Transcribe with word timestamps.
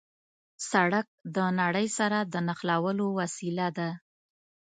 سړک 0.69 1.07
د 1.35 1.37
نړۍ 1.59 1.87
سره 1.97 2.19
د 2.33 2.35
نښلولو 2.47 3.07
وسیله 3.19 3.67
ده. 3.77 3.89